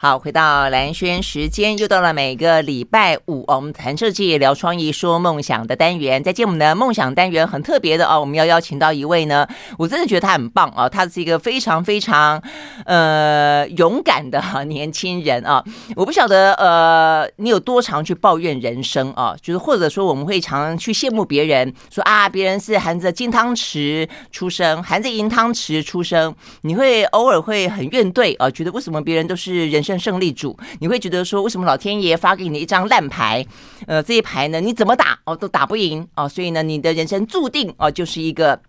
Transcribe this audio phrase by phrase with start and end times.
[0.00, 6.22] 好，回到蓝轩时间，又到了每个礼拜五，哦、我们谈设计、聊创意、说梦想的单元。
[6.22, 9.44] 在今我们的梦想单元很特别的哦，我们要邀请到一位呢，
[9.76, 12.40] 我真的觉得他很棒、哦，他是一个非常非常
[12.84, 15.64] 呃勇敢的年轻人啊。
[15.96, 33.44] 我不晓得呃你有多常去抱怨人生啊，就是或者说我们会常常去羡慕别人，说啊别人是含着金汤匙出生，含着银汤匙出生，你会偶尔会很怨怼啊，觉得为什么别人都是人生胜利组，你会觉得说，为什么老天爷发给你的一张烂牌？
[33.86, 38.60] 呃，这一牌呢，你怎么打哦都打不赢哦，所以呢，你的人生注定哦就是一个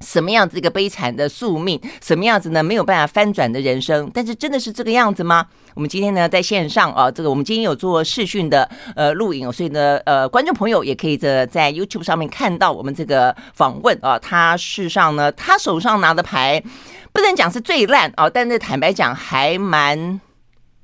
[0.00, 4.10] 什么样子一个悲惨的宿命，什么样子呢没有办法翻转的人生。
[4.14, 5.46] 但是真的是这个样子吗？
[5.74, 14.18] 我们今天呢在线上啊，这个我们今天有做视讯的呃录影，所以呢呃观众朋友也可以在在 YouTube 上面看到我们这个访问啊。
[14.18, 16.62] 他事实上呢，他手上拿的牌
[17.12, 20.20] 不能讲是最烂啊，但是坦白讲还蛮。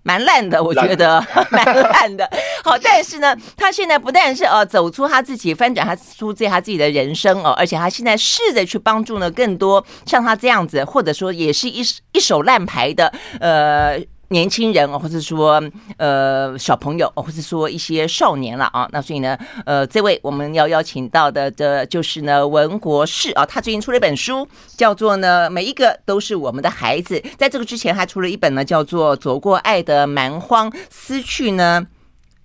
[0.08, 1.22] 蛮 烂的，我觉得
[1.52, 2.28] 蛮烂的。
[2.64, 11.82] 好，但是呢，他现在不但是呃走出他自己，翻转他出自他自己的人生哦，而且他现在试着去帮助呢更多像他这样子，或者说也是一
[12.12, 14.00] 一手烂牌的呃。
[14.30, 15.62] 年轻人或者说
[15.96, 27.22] 呃小朋友，或者说一些少年了啊，那所以呢，呃，这位我们要邀请到的的就是呢文国士啊，他最近出了一本书，叫做呢每一个都是我们的孩子。
[27.38, 31.86] 在这个之前还出了一本呢，叫做《走过爱的蛮荒，撕去呢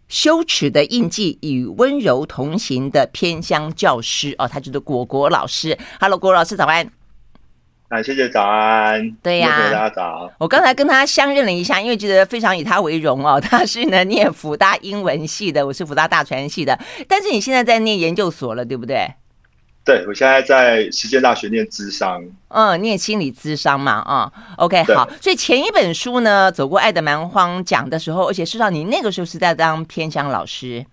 [0.07, 5.77] 羞耻的印记与温柔同行的偏乡教师》哦，他就是果果老师。
[5.99, 7.02] Hello，国老师早安。
[7.93, 9.11] 啊，谢谢早安。
[9.21, 10.31] 对呀、啊，大家早。
[10.39, 13.39] 我刚才跟他相认了一下，因为觉得非常以他为荣哦。
[13.39, 16.75] 他是呢念福大英文系的，我是福大大传系的。
[17.07, 19.07] 但是你现在在念研究所了，对不对？
[19.85, 22.19] 对，我现在在实践大学念智商。
[22.47, 25.07] 嗯，念心理智商嘛，啊、嗯，OK，好。
[25.21, 30.83] 所以前一本书呢，《走过爱的蛮荒》讲的时候，而且事实上你那个时候是在当偏乡老师。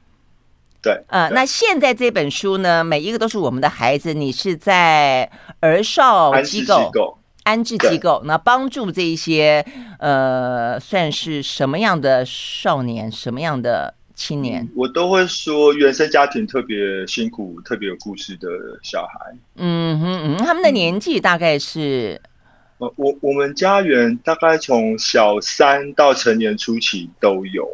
[0.83, 4.15] 对，呃，那现在这本书呢，每一个都是我们的孩子。
[4.15, 9.63] 你是在儿少机构、安置机构，那帮助这一些
[9.99, 14.67] 呃，算是什么样的少年，什么样的青年？
[14.75, 18.49] 我都会说，原生家庭特别辛苦、特别有故事的
[18.83, 19.37] 小孩。
[19.57, 22.19] 嗯哼嗯，他们的年纪大概是？
[22.79, 27.69] 呃，我我们家园大概从小三到成年初期都有。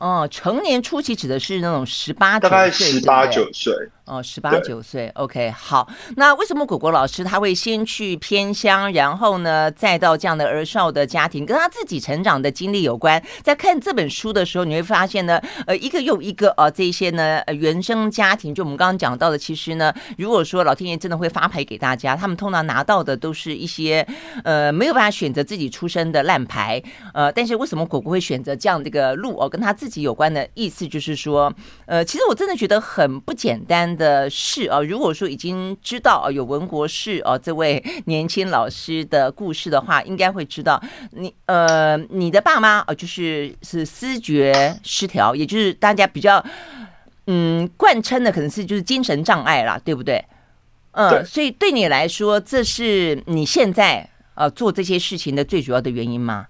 [0.00, 3.72] 哦，成年初期指的是那种十八大概十八九岁。
[4.06, 5.88] 哦，十八九岁，OK，好。
[6.16, 13.22] 那为什么果果老师他会先去偏乡，然后呢，再到这样的儿少的家庭，跟他自己成长的经历有关？
[13.44, 24.04] 在看这本书的时候，你会发现呢，呃，一个又一个啊，这些呢，呃，原生家庭，就我们刚刚讲到的，其实呢，如果说老天爷真的会发牌给大家，他们通常拿到的都是一些
[24.42, 26.82] 呃没有办法选择自己出生的烂牌，
[27.14, 29.48] 呃，但是为什么果果会选择这样的一个路哦？
[29.48, 31.52] 跟他自己有关的意思就是说，
[31.86, 33.90] 呃，其实我真的觉得很不简单。
[33.90, 40.80] 的事啊，如果说已经知道啊有文国士啊这位年轻老师的故事的话，应该会知道
[41.10, 46.44] 你呃你的爸妈啊就是是思觉失调，也就是大家比较
[47.26, 50.24] 嗯惯称的可能是就是精神障碍啦，对不对？
[50.92, 56.46] 嗯，所以对你来说，这是你现在呃做这些事情的最主要的原因吗？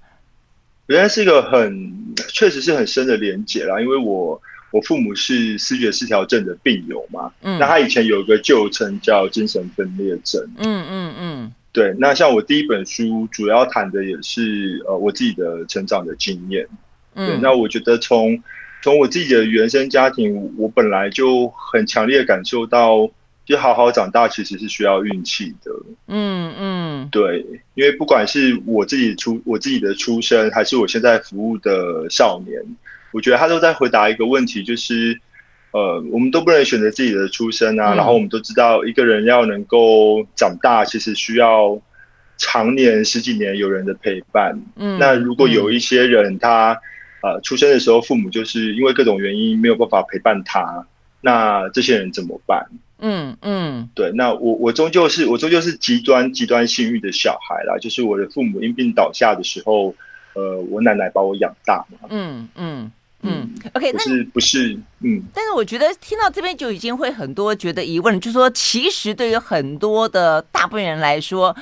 [0.91, 4.41] 原来是一个很确实是很深的连结啦，因为我。
[4.73, 11.93] 我父母是视觉失调症的病友嘛，嗯，那他以前有一个旧称叫精神分裂症，嗯嗯嗯，对。
[11.99, 16.69] 那像我第一本书主要谈的也是呃我自己的成长的经验，
[17.17, 17.39] 嗯，对。
[17.43, 18.41] 那我觉得从
[18.81, 23.11] 从我自己的原生家庭，我本来就很强烈的感受到，
[23.51, 25.73] 就好好长大其实是需要运气的，
[26.07, 27.45] 嗯嗯，嗯对。
[27.75, 32.63] 因为不管是我自己出我自己的出生，还是我现在服务的少年。
[33.13, 35.19] 我觉得他都在回答一个问题，就是，
[35.73, 37.95] 呃，我们都不能选择自己的出生啊。
[37.95, 41.77] 嗯、然后我们都知道，一个人要能够长大，其实需要
[42.37, 44.57] 常年十几年有人的陪伴。
[44.77, 46.75] 嗯，那如果有一些人他，
[47.21, 50.87] 他呃出生的时候父母就是因为各种原因没有办法陪伴他，
[51.21, 52.65] 那这些人怎么办？
[53.01, 54.13] 嗯嗯，嗯对。
[54.15, 59.95] 那我我终究是我终究是极端极端幸运的小孩啦，就是我的父母因病倒下的时候，
[60.35, 62.09] 呃，我奶奶把我养大嘛。
[62.09, 62.91] 嗯嗯。
[63.23, 65.23] 嗯嗯，OK，那是不是嗯？
[65.35, 71.55] 但是我觉得听到这边就已经会很多觉得疑问，就是说其实对于很多的大部分人来说，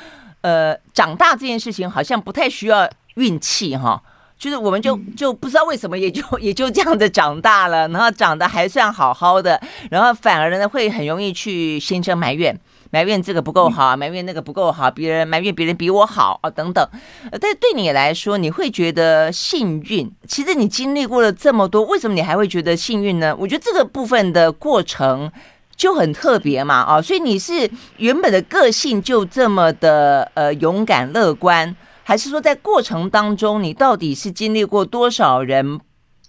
[0.42, 4.00] 呃，长大这件事情好像不太需要运气哈，
[4.38, 12.58] 就是我们就就不知道为什么也就 也就这样子长大了，然后长得还算好好的，然后反而呢会很容易去心生埋怨。
[12.90, 16.88] 埋怨这个不够好，埋怨那个不够好，别人埋怨别人比我好啊，等等。
[17.30, 20.10] 呃，但对你来说，你会觉得幸运。
[20.26, 23.36] 其实你经历过了这么多，为什么你还会觉得幸运呢？
[23.38, 25.30] 我觉得这个部分的过程
[25.76, 31.76] 就很特别嘛，啊，所以你是原本的个性就这么的呃勇敢乐观，
[32.08, 35.78] 还是说在过程当中你到底是经历过多少人？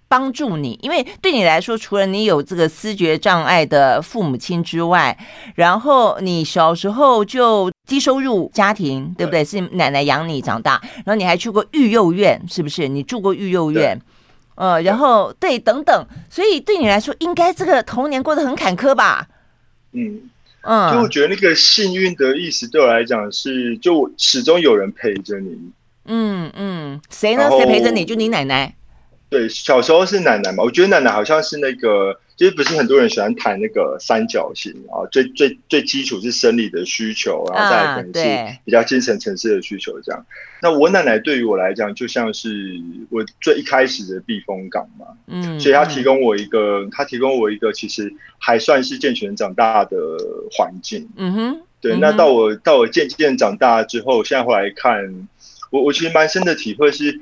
[0.10, 5.18] 帮助你，因为对你来说，除了你有这个思觉障碍的父母亲之外，
[5.56, 9.46] 然后你小时候就低收入家庭，对不对？
[9.46, 12.90] 是奶奶养你长大，然后你还去过育幼院，是不是？
[12.90, 13.98] 你住过育幼院，
[14.56, 19.28] 呃，然后对，等等，所以对你来说，应该这个童年过得很坎坷吧？
[19.94, 20.24] 嗯
[20.62, 25.58] 嗯，就我觉得那个幸运的意思，对我来讲是，就始终有人陪着你。
[26.06, 27.50] 嗯嗯，谁呢？
[27.50, 28.04] 谁陪着你？
[28.04, 28.74] 就你奶奶。
[29.30, 40.22] 对，小时候是奶奶嘛，我觉得奶奶好像是那个，其实不是很多人喜欢谈那个三角形啊，最最最基础是生理的需求，然后再来可能是比较精神层次的需求这样。
[40.22, 40.26] 啊、
[40.62, 49.98] 那我奶奶对于我来讲，就像是我最一开始的避风港嘛，嗯，所以她提供我一个，她提供我一个其实还算是健全长大的
[50.50, 51.98] 环境，嗯哼，对。
[51.98, 55.28] 那到我到我渐渐长大之后，现在回来看，
[55.72, 57.20] 我我其实蛮深的体会是。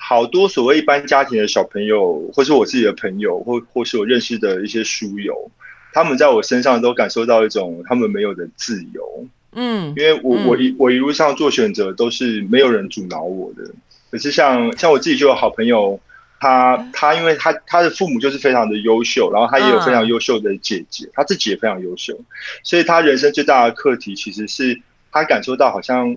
[0.00, 5.50] 好多所谓一般家庭的小朋友，或是我自己的朋友，或或是我认识的一些书友，
[5.92, 9.26] 他们在我身上都感受到一种他们没有的自由。
[9.52, 13.64] 嗯，因为我我一我一路上做选择都是没有人阻挠我的。
[14.10, 16.00] 可是像像我自己就有好朋友，
[16.38, 22.18] 他他因为他他的父母就是非常的优秀，然后他也有非常优秀的姐姐，他自己也非常优秀，
[22.62, 24.80] 所以他人生最大的课题其实是
[25.10, 26.16] 他感受到好像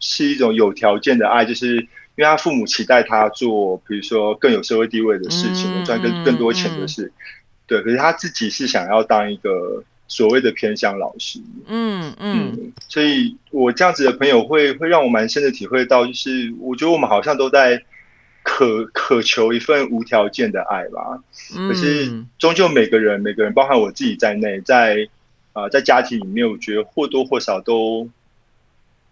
[0.00, 1.86] 是一种有条件的爱，就是。
[2.16, 7.12] 因为他父母期待他做，比如说更有社会地位的事情，赚更更多钱的事，
[7.66, 7.82] 对。
[7.82, 12.72] 可是他自己是想要当一个所谓的偏向老师，嗯嗯。
[12.88, 17.82] 所以我这样子的朋友会会让我蛮深的体会到，就是我觉得我们好像都在
[18.44, 21.20] 渴渴求一份无条件的爱吧。
[21.68, 25.08] 可是终究每个人每个人，包含我自己在内，在
[25.52, 28.08] 啊在家庭里面，我觉得或多或少都。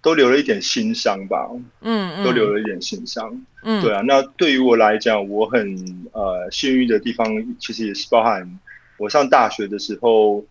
[0.02, 1.49] 都留了一点心伤吧，
[1.81, 4.00] 嗯，嗯，都留了一点心伤，嗯，对啊。
[4.00, 5.76] 那对于我来讲，我很
[6.12, 7.25] 呃幸运的地方，
[7.60, 8.58] 其实也是包含
[8.99, 10.44] 我上大学的时候，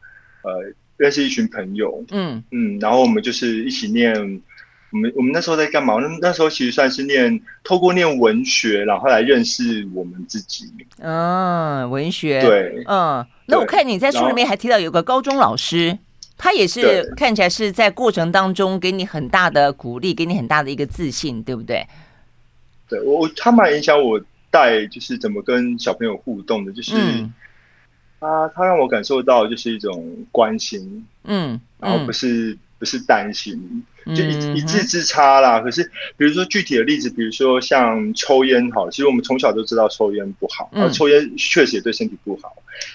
[0.44, 4.14] 呃，认识一群朋友，嗯嗯，然后我们就是一起念，
[4.92, 5.96] 我们我们那时候在干嘛？
[5.96, 10.72] 那那时候其实算是念，透过念文学，然后来认识我们自己。
[11.00, 13.26] 嗯，文学，对，嗯。
[13.48, 15.98] 那我看你在书里面还提到有个高中老师。
[16.44, 21.86] 他也是看起来是在过程当中给你很大的鼓励，给你很大的一个自信，对不对？
[22.90, 26.92] 对，我他蛮影响我带，就是怎么跟小朋友互动的，就是
[28.20, 33.86] 他他让我感受到就是一种关心，嗯，然后不是不是担心。
[34.04, 35.60] 就一一字之差啦。
[35.60, 35.84] 可是，
[36.18, 42.52] 比如说具体的例子，比如说像抽烟，好，其实我们从小都知道抽烟不好，然后抽烟确实也对身体不好。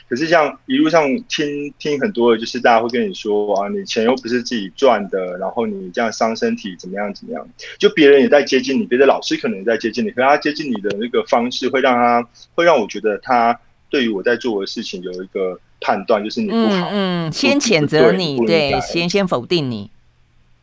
[0.08, 7.48] 可是，像一路上听听很多的，就是大家会跟你说啊，你钱又不是自己赚的，然后你这样伤身体，怎么样怎么样？
[7.78, 19.90] 就别人也在接近你，别的老师可能也在接近你，可是他接近你的那个方式，会让他会让我觉得他对于我在做的事情有一个判断，就是你不好，嗯，先谴责你，对，先先否定你。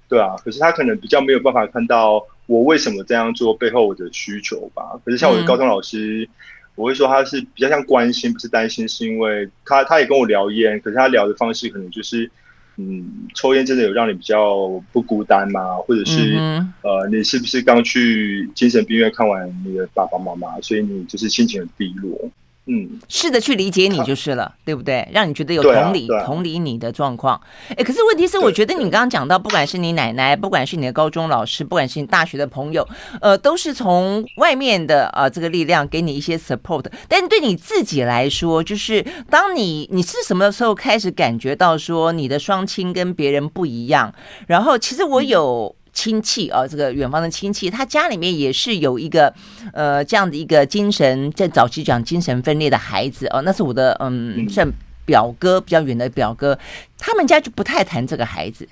[0.09, 4.83] 对啊，可是他可能比较没有办法看到我为什么这样做背后我的需求吧。
[5.03, 6.29] 可是像我的高中老师，嗯、
[6.75, 12.29] 我会说他是比较像关心，不是担心，是因为他他也跟我聊烟，可是他聊的方式可能就是，
[12.77, 15.77] 嗯，抽烟真的有让你比较不孤单吗？
[15.87, 22.29] 或者是、嗯、呃，你是不是刚去精神病院看完你的爸爸妈妈，所以你就是心情很低落？
[22.65, 25.05] 嗯，试着去理解你就是了，啊、对不对？
[25.11, 27.39] 让你觉得有同理，啊啊、同理你的状况。
[27.75, 32.87] 哎，可是问题是，我觉得你刚刚讲到，不管是你奶奶，不管是你的高中老师，不管是你大学的朋友，
[33.19, 36.85] 呃，都是从外面的啊、呃、这个力量给你一些 support。
[37.09, 44.13] 但对你自己来说，就是当你你是什么时候开始感觉到说你的双亲跟别人不一样？
[44.47, 45.75] 然后，其实我有。
[45.77, 49.33] 嗯亲戚啊，这个远方的亲戚，他家里面也是有一个
[49.71, 54.67] 呃这样的一个精神，在早期讲精神分裂的孩子哦，那是我的嗯算
[55.05, 56.57] 表哥，比较远的表哥，
[56.97, 58.67] 他们家就不太谈这个孩子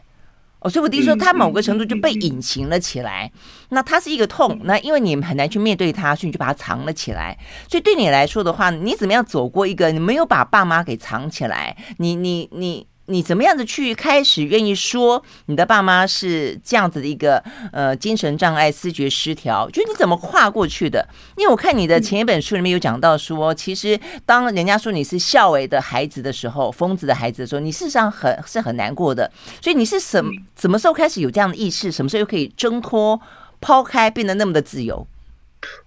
[0.59, 3.31] 哦，所以我弟说他某个程度就被隐形了起来。
[3.69, 7.37] 那他是一个痛，那因为你很难去面对他，所以你就把他藏了起来。
[7.69, 11.77] 所以对你来说的话，你怎么样走过一个你没有把爸妈给藏起来？
[11.97, 12.87] 你你你。
[13.08, 17.43] 你怎么样子去开始愿意说你的爸妈是这样子的一个
[17.74, 19.70] 呃精神障碍、思觉失调？
[19.70, 21.05] 就你怎么跨过去的？
[21.36, 29.29] 因为我看你的前一本书里面有讲到说，其实当人家说你是孝为的孩子的时候，疯子的孩子的时候，你事实上很是很难过的。
[29.60, 31.91] 所以你是什么什么时候开始有这样的意识？
[31.91, 33.20] 什么时候又可以挣脱、
[33.60, 35.05] 抛开，变得那么的自由？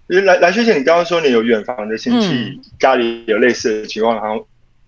[0.07, 4.45] 因为来来学姐，你刚刚说你有远房的亲戚，家里有类似的情况，然后。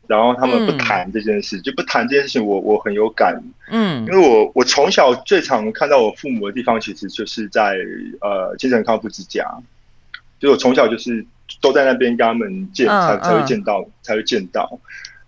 [0.07, 7.75] 然后他们不谈这件事，嗯、就不谈这件事情我，我我很有感，嗯，因为我我从小最常看到我父母的地方，其实就是在
[8.21, 9.45] 呃精神康复之家，
[10.39, 11.25] 就我从小就是
[11.59, 14.79] 都在那边跟他们见，嗯、才才会见到，嗯、才会见到。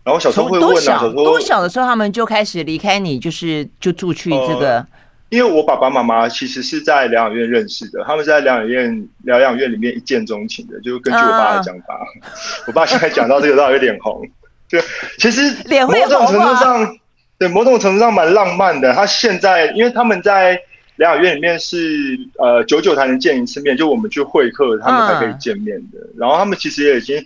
[0.04, 4.88] 然后小时候会问啊，小多小的时候他们就开始离开你，就是就住去这个、呃，
[5.30, 12.22] 因为我爸爸妈妈其实是在疗养院认识的，他们是在疗养院疗养院里面一见钟情的，就根据我爸的讲法，嗯、
[12.68, 14.26] 我爸现在讲到这个倒有点红。
[14.70, 14.82] 对，
[15.18, 15.42] 其实
[15.88, 16.98] 某种程度上，
[17.38, 18.94] 对某种程度上蛮浪漫的。
[18.94, 20.60] 他现在，因为他们在
[20.98, 26.00] 疗养院里面是呃久久才能见一次面，就我们去会客，他们才可以见面的。
[26.00, 27.24] 嗯、然后他们其实也已经。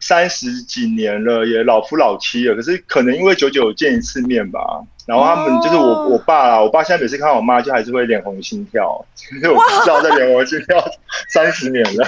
[0.00, 4.60] 三十几年了，也老夫老妻了，可是可能因为久久见一次面吧，
[5.06, 10.82] 然后他们就是我我爸啊，我爸现在每次看到我妈就还是会脸红心跳，我不知道在脸红心跳
[11.28, 12.06] 三十年了。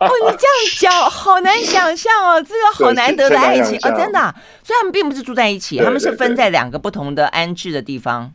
[0.00, 0.48] 哦，你这样
[0.78, 4.34] 讲好难想象哦，这个好难得的爱情啊，真的。
[4.62, 8.32] 所以他们并不是住在一起，他们是分在两个不同的安置的地方。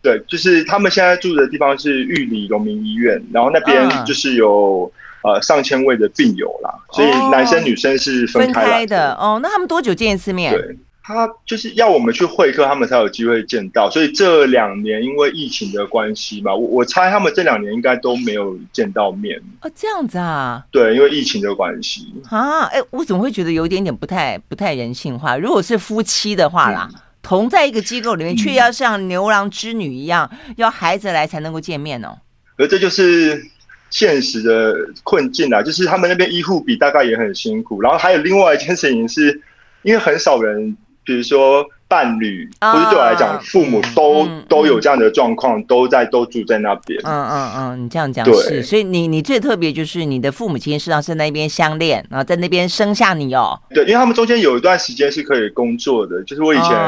[0.00, 4.92] 对，就是他们现在住的地方是玉里农民医院，然后那边就是有。
[5.24, 9.38] 呃，上千位的病友啦，所以男生女生是分开，的哦。
[9.40, 10.52] 那他们多久见一次面？
[10.52, 13.90] 对，他就是要我们去会客，他们才有机会见到。
[13.90, 19.40] 所以这两年因为疫情的关系嘛，我我猜他们这两年应该都没有见到面。
[19.60, 20.64] 哦，这样子啊？
[20.70, 22.64] 对，因为疫情的关系啊。
[22.66, 25.36] 哎，我怎么会觉得有一点点不太不太人性化？
[25.36, 32.18] 如果是夫妻的话啦，嗯、同在一个机构里面，却要像牛郎织女一样，嗯、要孩子来才能够见面哦。
[32.56, 33.42] 而这就是。
[33.90, 39.38] 现实的困境啊，就是他们那边医护比大概也很辛苦，然后还有另外一件事情是，
[39.82, 47.00] 因为很少人，比如说伴侣，或是对我来讲，父母都都有这样的状况，都在都住在那边。
[47.04, 53.60] 嗯嗯嗯，你这样讲是，所以你你最特别就是你的父母亲实际上是在那边相恋，然后在那边生下你哦。
[53.74, 56.78] 对，因为他们中间有一段时间是可以工作的，就是我以前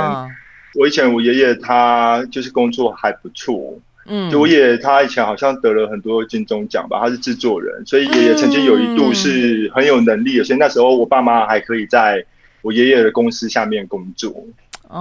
[0.74, 3.78] 我以前我爷爷他就是工作还不错。
[4.06, 12.22] 嗯，就我爷爷他以前好像得了很多金钟奖吧，他是制作人，所以爷爷曾经有一度是很有能力的，所以那时候我爸妈还可以在
[12.64, 14.34] 我爷爷的公司下面工作，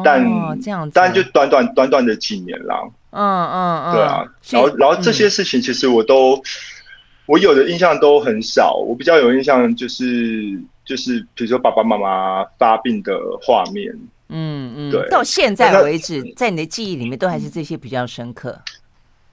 [0.04, 0.22] 但
[0.62, 2.76] 这样，但就短短短短的几年啦，
[3.12, 6.44] 嗯嗯嗯，对啊，然后然后这些事情其实我都
[7.26, 13.90] 我有的印象都很少，我比较有印象就是就是比如说爸爸妈妈发病的画面，
[14.28, 18.60] 嗯嗯，对，到现在为止，在你的记忆里面都还是这些比较深刻。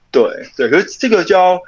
[0.09, 0.23] 对
[0.55, 1.59] 对，可是这个就要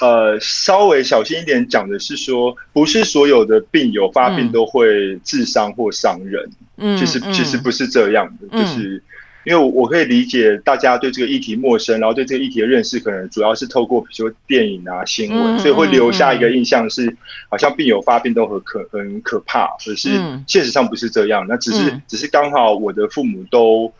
[0.00, 9.02] 呃稍微小心一点讲的是说，不是所有的病友发病都会自伤或伤人，嗯，其实其实不是这样的，嗯、就是
[9.44, 17.16] 因为我可以理解大家对这个议题陌生，然后对这个议题的认识可能主要是透过比如说电影啊新闻，嗯、所以会留下一个印象是
[17.48, 20.08] 好像病友发病都很可很可怕，可是
[20.46, 23.92] 现实上不是这样，那只是只是刚好我的父母都。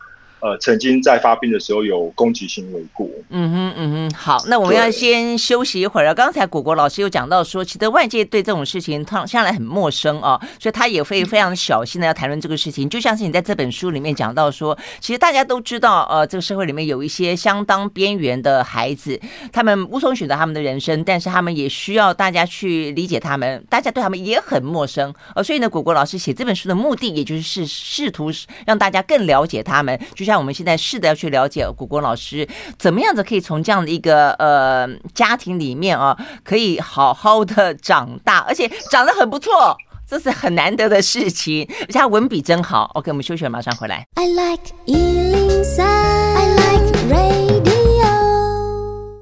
[0.43, 3.07] 呃，曾经在发病的时候有攻击行为过。
[3.29, 6.13] 嗯哼，嗯哼，好，那我们要先休息一会儿了。
[6.13, 12.89] 刚才果果老师有讲到说，其实外界对这种事情他向来很陌生啊，所以他也会非常小心的要谈论这个事情。
[12.89, 19.17] 就像是你在这本书里面讲到说，其实大家都知道，呃，这个社会里面有一些相当边缘的孩子，
[19.53, 25.13] 他们无从选择他们的人生，但是他们也需要大家去理解他们，大家对他们也很陌生。
[25.35, 28.29] 呃，所以呢，果果老师写这本书的目的，也就是试图
[28.65, 30.32] 让大家更了解他们，就像。
[30.33, 32.47] 那我们现在试着要去了解果果老师
[32.79, 39.77] 怎么样子可以从这样的一个呃家庭里面啊，可以好好的长大，而且长得很不错，
[40.09, 41.69] 这是很难得的事情。
[41.81, 42.89] 而且他文笔真好。
[42.95, 44.07] OK，我们休息了，马上回来。
[44.15, 45.63] I like eleanor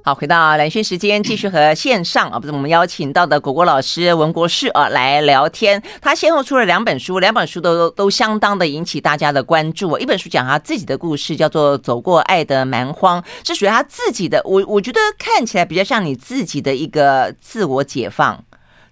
[0.04, 5.80] 好，回到蓝轩时间，继续和线上啊，不是我们邀请到的果果老师文国士啊来聊天。
[6.02, 9.96] 他先后出了两本书，两本书都都相当的引起大家的关注。
[10.00, 14.42] 一本书讲他自己的故事，叫做《走过爱的蛮荒》，是属于他自己的。
[14.44, 18.44] 我我觉得看起来比较像你自己的一个自我解放、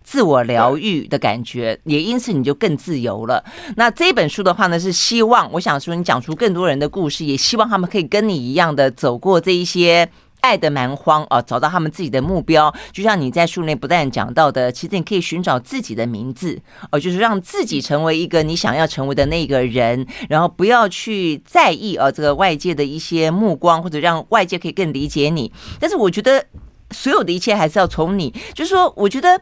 [0.03, 3.43] 自我疗愈的感觉，也因此你就更自由了。
[3.77, 10.07] 那这本书的话呢，是希望我想说你讲出更多人的故事，也希望他们可以跟你一样的走过这一些。
[10.41, 12.73] 爱的蛮荒啊，找到他们自己的目标。
[12.91, 16.59] 就像你在书内不断讲到的，其实你可以寻找自己的名字，
[16.91, 25.51] 哦，就是让自己成为一个你想要成为的那个人，然后不要去在意啊这个外界的一些目光，或者让外界可以更理解你。
[25.79, 26.45] 但是我觉得
[26.91, 29.41] 所有的一切还是要从你，就是说，我觉得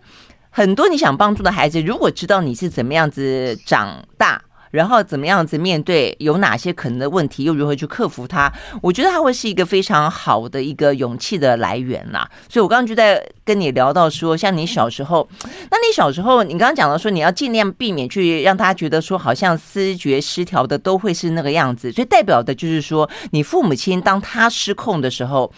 [0.49, 4.41] 很多你想帮助的孩子，如果知道你是怎么样子长大。
[4.71, 8.51] 然后怎么样子面对，有哪些可能的问题，又如何去克服它？
[8.81, 12.29] 我觉得它会是一个非常好的一个勇气的来源啦。
[12.49, 15.27] 所以我刚刚就在跟你聊到说，像你小时候，
[15.71, 21.91] 那你小时候，你刚刚讲到说，你要尽量避免去让他觉得说，好像思觉失调的都会是那个样子。
[21.91, 25.51] 所以代表的就是说，你父母亲当他失控的时候，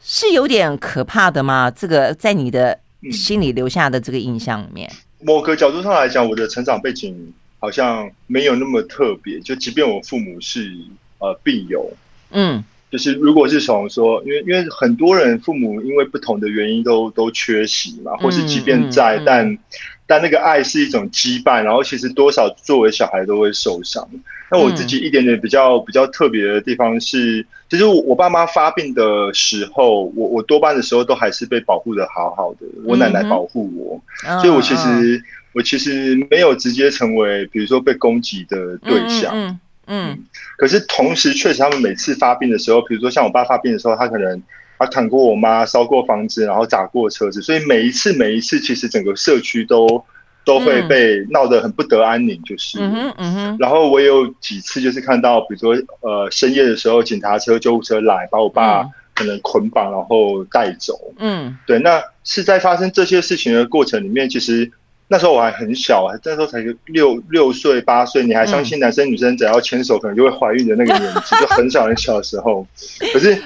[0.00, 1.70] 是有点可怕的吗？
[1.70, 2.78] 这个在你的
[3.12, 4.90] 心里留下的这个印象里面，
[5.20, 7.32] 某个角度上来讲，我的成长背景。
[7.60, 10.72] 好像没有那么特别，就即便我父母是
[11.18, 11.92] 呃病友，
[12.30, 19.58] 嗯，就是如果是从说，因为因为很多人父母因为不同的原因都都缺席嘛，或是即便在，嗯嗯嗯、但
[20.06, 24.08] 但那个爱是一种羁绊，然后其实多少作为小孩都会受伤。
[24.50, 35.22] 那我自己一点点比较比较特别的地方是，其实我我爸妈发病的时候，我我多半的时候都还是被保护的好好的，我奶奶保护我，嗯、所以我其实。
[35.52, 40.24] 我其实没有直接成为，比如说被攻击的对象，嗯嗯，嗯，
[40.56, 44.40] 可是同时确实，他们每次发病的时候，比如说像我爸发病的时候，他可能
[44.78, 50.04] 他砍过我妈，烧过房子，然后砸过车子，所以每一次每一次，其实整个社区都
[50.44, 64.70] 都会被闹得很不得安宁，就是，嗯嗯，然后我有几次就是看到，比如说呃深夜的时候，警察车、救护车来把我爸可能捆绑然后带走，嗯，对，那是在发生这些事情的过程里面，其实。
[65.12, 72.64] 那时候我还很小，那时候才六六岁八岁，你还相信男生女生只要牵手可能就会怀孕的那个年纪，就很小很小的时候。
[73.12, 73.36] 可是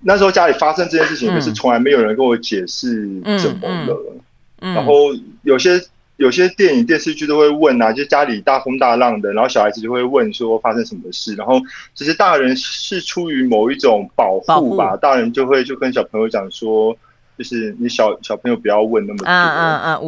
[0.00, 3.06] 那时候家里发生这件事情，可是从来没有人跟我解释
[3.38, 4.16] 怎么了。
[4.60, 5.78] 然后有些
[6.16, 11.34] 有些电影电视剧都会问啊，就家里大风大浪的，然后小孩子就会问说发生什么事。
[11.34, 11.60] 然后
[11.94, 16.96] 其实大人是出于某一种保护吧，大人就会就跟小朋友讲说。
[17.38, 19.98] 就是你小小朋友不要问那么多，啊啊啊。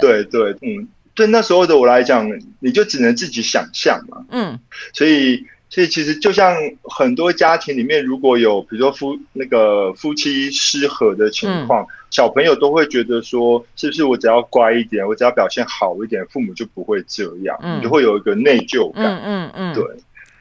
[0.00, 2.26] 对对，嗯，对那时候的我来讲，
[2.58, 4.24] 你就只能自己想象嘛。
[4.30, 4.58] 嗯，
[4.94, 19.04] 所以所以其实就像很多家庭里面，如果有比如说夫那个夫妻失和的情况，嗯、小朋友都会觉得说，是不是我只要乖一点，我只要表现好一点，父母就不会这样，嗯、你就会有一个内疚感。
[19.22, 19.84] 嗯嗯，嗯对。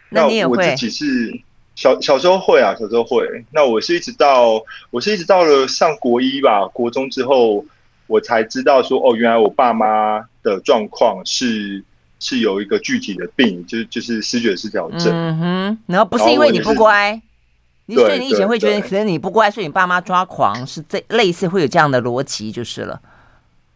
[0.10, 1.38] 那我自己是。
[1.76, 3.26] 小小时候会啊，小时候会。
[3.52, 7.66] 那我是一直到我是一直到了上国一吧，国中之后，
[8.08, 11.84] 我才知道说，哦，原来我爸妈的状况是
[12.20, 15.08] 是有一个具体的病，就是就是思觉失调症。
[15.12, 17.20] 嗯哼，然后不是因为你不乖，
[17.86, 23.02] 你所以你以前会觉得可能你不乖，所以你爸妈抓狂，是这类似会有这样的逻辑就是了。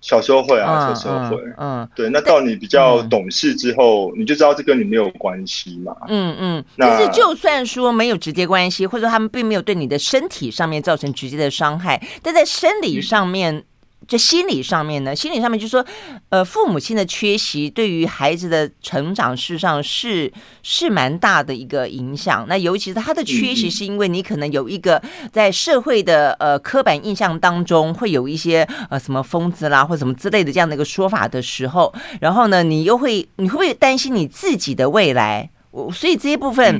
[0.05, 2.09] 小时候会啊，小时候会，嗯，嗯对。
[2.11, 5.95] 那到你比较懂事之后，嗯、你就知道这跟你没有关系嘛。
[6.07, 6.63] 嗯嗯。
[6.77, 13.63] 但是就算说没有直接关系，或者说他们并没有对你的身体上面造成直接的伤害，但在生理上面。
[14.05, 15.83] 嗯这心理上面呢，心理上面就是说，
[16.29, 22.45] 呃，父母亲的缺席对于孩子的成长，事实上是是蛮大的一个影响。
[22.47, 31.91] 那尤其是他的缺席，是因为你可能有一个在社会的呃刻板印象当中，会有一些呃什么疯子啦，或什么之类的这样的一个说法的时候，
[32.21, 35.49] 然后呢，你又会你会不会担心你自己的未来？
[35.71, 36.79] 我所以这一部分，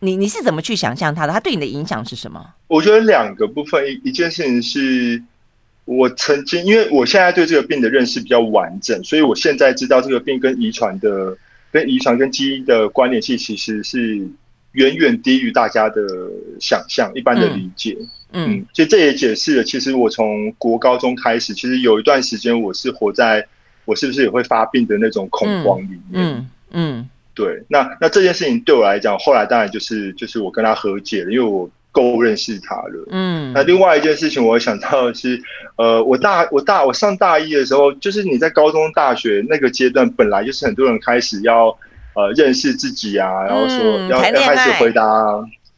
[0.00, 1.32] 你你是怎么去想象他的？
[1.32, 2.44] 他对你的影响是什么？
[2.66, 5.22] 我觉得两个部分，一一件事情是。
[5.88, 11.34] 我曾经，因为我现在对这个病的认识比较完整，所以我现在知道这个病跟遗传的、
[11.72, 14.16] 跟遗传跟基因的关联性其实是
[14.72, 16.06] 远远低于大家的
[16.60, 17.96] 想象、一般的理解。
[18.32, 23.46] 嗯，嗯，所以这也解释了，其实我从国高中开始，其实有一段时间我是活在
[23.86, 26.00] 我是不是也会发病的那种恐慌里面。
[26.12, 27.62] 嗯嗯，嗯，对。
[27.68, 31.70] 那那这件事情对我来讲，后来当然就是就是我跟他和解了，因为我。
[31.90, 35.40] 够认识他了，嗯，那另外一件事情，我想到的是，
[35.76, 41.68] 呃，我大我大我上大一的时候，就是你在高中、大学那个阶段，本来就是很多人开始要
[42.14, 45.02] 呃认识自己啊，然后说要要开始回答，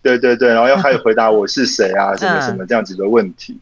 [0.03, 3.59] 对对对，然后要 开始回答我是谁啊，什么什么这样子的问题。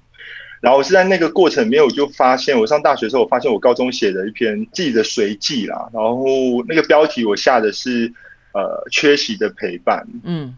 [0.61, 6.25] 然后我是在那个过程里面，我就发现，我上大学的时候，我发现我高中写的一篇自己的随记啦，然后
[6.67, 8.13] 那个标题我下的是
[8.53, 10.57] 呃缺席的陪伴，嗯。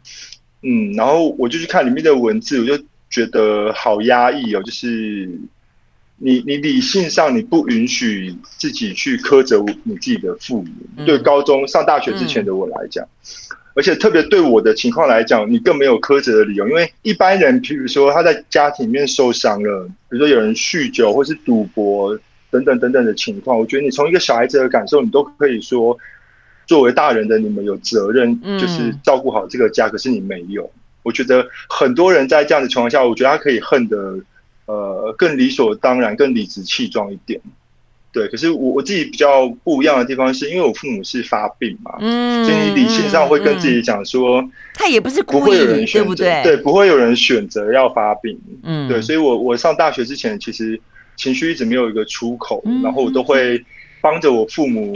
[0.62, 4.62] 嗯，然后我就去看里面的文字，我就觉得好压抑哦。
[4.62, 5.29] 就是
[6.18, 10.68] 你，你理性上你不允许自己去苛责你自己的父母。
[10.99, 22.18] 嗯、对高中上大学之前的我来讲，嗯、而且特别对我的情况来讲，你更没有苛责的理由，因为一般人，譬如说他在家庭里面受伤了，比如说有人酗酒或是赌博
[22.51, 25.96] 等等等等的情况，我觉得你从一个小孩子的感受，你都可以说，
[26.70, 30.70] 作为大人的你们有责任，就是照顾好这个家，可是你没有。
[31.02, 34.14] 我觉得很多人在这样的情况下，我觉得他可以恨的
[34.66, 37.40] 呃更理所当然、更理直气壮一点。
[38.12, 46.42] 对，可是我我自己比较不一样的地方，是因为我父母是发病嘛，嗯，所以你理性上会跟自己讲说，他也不是不会有人选择，对不对？
[46.44, 50.80] 对，不会有人选择要发病，嗯，对，所以我我上大学之前，其实
[51.16, 53.61] 情绪一直没有一个出口，然后我都会
[54.00, 54.94] 帮着我父母。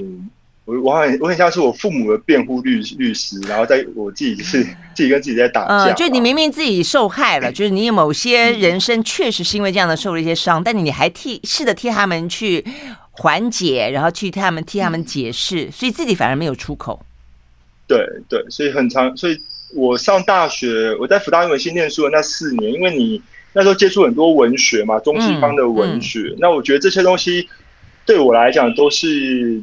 [0.64, 4.64] 我我很我很像是我父母的辩护律律师，然后在我自己是
[4.96, 5.92] 自己跟自己在打架。
[5.92, 12.64] 嗯，就你明明自己受害了，就是你有某些人生确实是因为这样的受了一些伤，但你还替试着替他们去
[13.10, 17.04] 缓解，然后去替他们替他们解释，所以自己反而没有出口。
[17.86, 17.98] 对
[18.30, 19.36] 对，所以很长，所以
[19.74, 23.20] 我上大学，我在辅大英文系念书的那四年，因为你
[23.52, 27.46] 那时候接触很多文学嘛，中西方的文学，那我觉得这些东西
[28.06, 29.62] 对我来讲都是。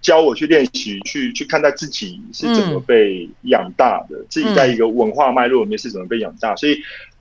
[0.00, 6.52] 教我去练习，去去看待自己是怎么被养大的，嗯、自己在一个文化脉络里面是怎么被养大。
[6.52, 6.78] 嗯、所以，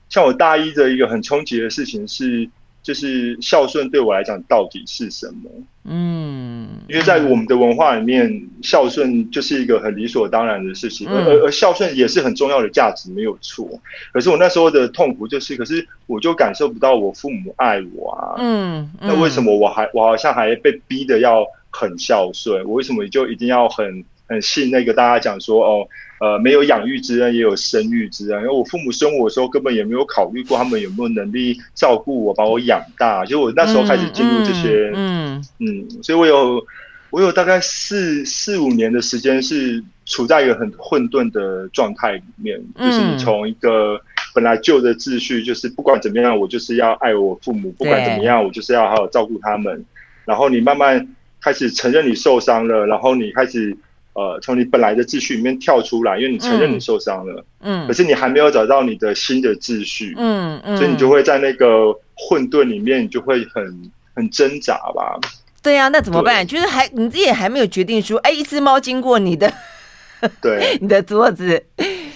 [0.09, 2.47] 像我大一的一个很冲击的事情是，
[2.83, 5.49] 就是孝顺对我来讲到底是什么？
[5.85, 13.67] 嗯，因为在我们的文化里面，孝顺就是一个很理所当然的事情，嗯、而而孝顺也是很重要的价值，没有错。
[14.13, 18.35] 可是我那时候的痛苦就是，可是我就感受不到我父母爱我啊。
[18.37, 21.43] 嗯，嗯，那为什么我还我好像还被逼的要？
[21.79, 25.87] 很孝顺，我为什么就一定要很很信那个大家讲说哦，
[26.19, 36.65] 呃，没有养育之恩也有生育之恩，因为我父母生我的时候根本也没有考虑过他们有没有能力照顾我，把我养大，就我那时候开始进入这些，嗯嗯，嗯，所以我有
[37.11, 44.01] 我有大概四四五年的时间是处在一个很混沌的状态里面，就是你从一个
[44.33, 49.85] 本来旧的秩序，就是不管怎么样，我就是要爱我父母，不管怎么样，我就是要好好照顾他们，
[50.25, 51.07] 然后你慢慢。
[51.41, 53.75] 开始承认你受伤了，然后你开始
[54.13, 65.19] 呃从你本来的秩序里面跳出来，因为你承认你受伤了，嗯，嗯，可是你还没有找到你的新的秩序，嗯嗯，所以你就会在那个混沌里面，你就会很很挣扎吧。
[65.61, 66.45] 对呀、啊，那怎么办？
[66.45, 69.51] 就是还你自己还没有决定说，哎，一只猫经过你的，
[70.41, 71.61] 对， 你的桌子，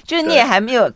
[0.05, 0.91] 就是你也还没有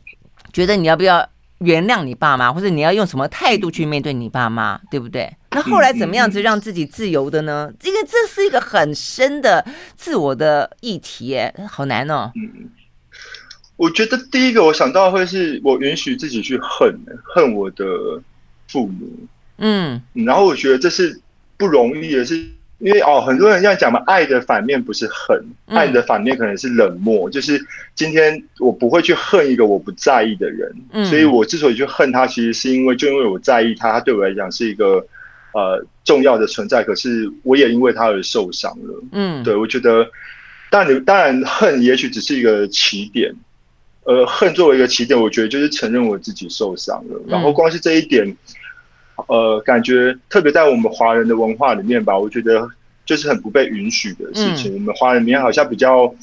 [0.53, 1.27] 觉得你要不要
[1.59, 5.29] 原谅你爸妈，或者你要用什么态度去面对你爸妈，对不对？
[5.55, 7.71] 那后来怎么样子让自己自由的呢？
[7.79, 9.65] 这个这是一个很深的
[9.95, 12.29] 自我的议题，哎，好难哦。
[12.35, 12.69] 嗯，
[13.77, 17.85] 我觉得第一个我想到会是我允许自己去恨恨我的
[18.67, 19.07] 父母，
[19.59, 21.17] 嗯，然后我觉得这是
[21.55, 22.35] 不容易的，是
[22.79, 27.29] 因为哦，很多人这样讲嘛，爱的反面不是恨，爱的反面可能是冷漠。
[27.29, 27.65] 就是
[27.95, 30.69] 今天我不会去恨一个我不在意的人，
[31.05, 35.07] 所以我之所以去恨他，其实是因为就因为我在意他，他对我来讲是一个。
[35.55, 39.03] 呃，重要的存在，可是我也因为他而受伤了。
[39.13, 40.05] 嗯，对，我觉得，
[40.69, 43.33] 但你当然恨，也许只是一个起点。
[44.03, 47.21] 呃，恨作为一个起点，我觉得就是承认我自己受伤了。
[47.29, 48.35] 然后光是这一点，
[49.27, 52.67] 呃，感觉特别在我们华人的文化里面吧，我觉得
[53.05, 54.73] 就是很不被允许的事情。
[54.73, 56.13] 我们华人里面好像比较。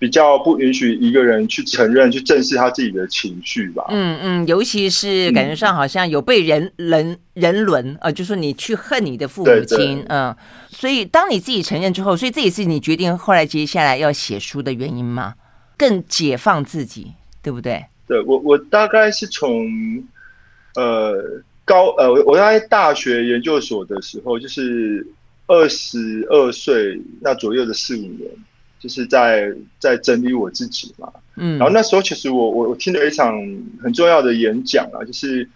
[0.00, 3.84] 比较不允许一个人去承认、去正视他自己的情绪吧。
[3.90, 10.34] 嗯嗯，尤其是感觉上好像有被人人人伦啊，就是说你去恨你的父母亲，嗯。
[10.70, 15.34] 所以当你自己承认之后，所以这也是你决定后来接下来要写书的原因吗？
[15.76, 17.84] 更解放自己，对不对？
[18.08, 19.68] 对，我我大概是从
[20.76, 21.22] 呃
[21.66, 25.06] 高呃我在大学研究所的时候，就是
[25.46, 28.30] 二十二岁那左右的四五年。
[28.80, 33.36] 就是在在整理我自己嘛，嗯，然后那时候其实我我我听了一场
[33.82, 35.46] 很重要的演讲啊，就是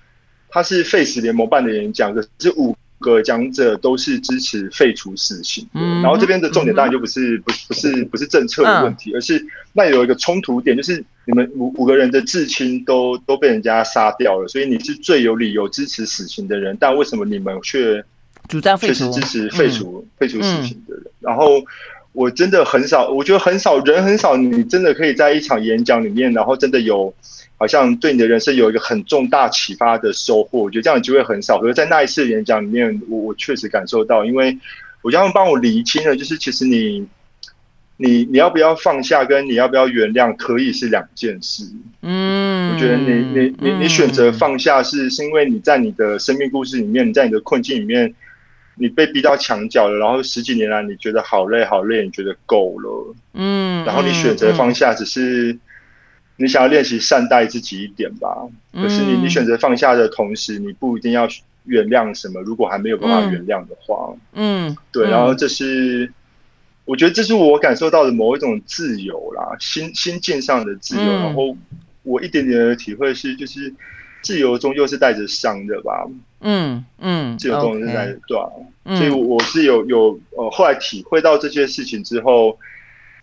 [0.50, 18.04] 他是废死联盟办的演讲，可是五个讲者都是支持废除死刑，嗯，然后这边的重点当然就不是不不是不是政策的问题，而是那有一个冲突点，就是你们五五个人的至亲都都被人家杀掉了，所以你是最有理由支持死刑的人，但为什么你们却
[18.48, 21.64] 主张废除支持废除废除死刑的人，然后。
[22.14, 27.12] 我真的很少，我觉得很少人很少，你真的可以在一场演讲里面，然后真的有
[27.56, 30.60] 好像对你的人生有一个很重大启发的收获。
[30.60, 34.56] 我觉得这样的机会很少，可是在那一次演讲里面，我我确实感受到，因为
[35.02, 37.04] 我觉得他们帮我厘清了，就是其实你
[37.96, 41.64] 你你要不要放下，跟你要不要原谅，可以是两件事。
[42.02, 48.14] 嗯，我觉得你你你你选择放下是是因为你在你的生命故事里面，你在你的困境里面。
[48.76, 55.58] 你被逼到墙角了，然后十几年来你觉得好累好累，你觉得够了，嗯，然后你选择放下，只是
[56.36, 58.46] 你想要练习善待自己一点吧。
[58.72, 61.28] 嗯、可是你你选择放下的同时，你不一定要
[61.64, 62.40] 原谅什么。
[62.42, 66.12] 如果还没有办法原谅的话，嗯，对，然后这是。
[66.86, 71.02] 我觉得这是我感受到的某一种自由啦，心心境上的自由。
[71.02, 71.56] 嗯、然后
[72.02, 73.72] 我一点点的体会是，就是
[74.20, 76.06] 自由中又是带着伤的吧。
[76.44, 78.46] 嗯嗯，自由终究是带着对、啊
[78.84, 82.56] 嗯、所以我是有有呃，后来体会到这些事情之后，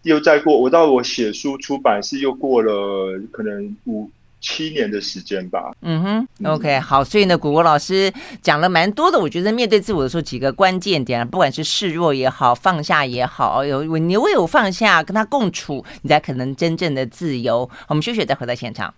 [0.03, 4.09] 又再过，我到我写书出版是又过了可能五。
[4.43, 5.71] 七年的时间吧。
[5.83, 7.03] 嗯哼，OK，好。
[7.03, 9.19] 所以呢，果果老师讲了蛮多的。
[9.19, 17.69] 我觉得面对自我的时候，几个关键点，不管是示弱也好，放下也好，有你唯有放下，跟他共处，你才可能真正的自由。
[17.87, 18.91] 我们休息再回到现场。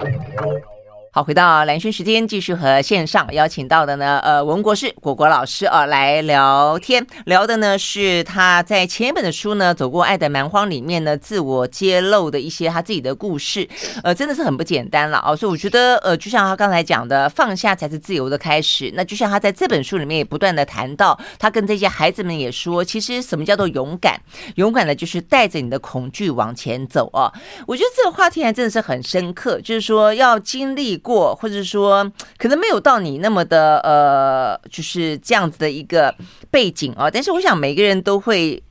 [0.00, 0.79] Thank you.
[1.12, 13.68] 好，回到蓝轩时间，继续和线上邀请到的呢，呃，文国士果果老师啊来聊天，聊的呢是他在前一本的书呢《走过爱的蛮荒》里面呢自我揭露的一些他自己的故事，
[14.04, 18.92] 呃，真的是很不简单了啊，所以我觉得呃，就像他刚才讲的，放下才是自由的开始。
[18.94, 24.20] 那就像他在这本书里面也不断的谈到，他跟这些孩子们也说，其实什么叫做勇敢？
[24.54, 27.32] 勇敢的就是带着你的恐惧往前走啊。
[27.66, 30.99] 我觉得这个话题还真的是很深刻，就是说要经历。
[31.02, 36.14] 过，或者说可能没有到你那么的呃，就是这样子的一个
[36.50, 37.10] 背景啊。
[37.10, 38.62] 但是我想每个人都会